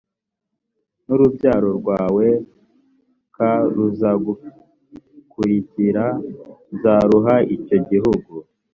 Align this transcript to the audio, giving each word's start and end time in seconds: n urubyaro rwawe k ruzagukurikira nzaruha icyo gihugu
n 1.05 1.07
urubyaro 1.15 1.69
rwawe 1.79 2.25
k 3.35 3.37
ruzagukurikira 3.75 6.05
nzaruha 6.73 7.35
icyo 7.57 7.77
gihugu 7.89 8.33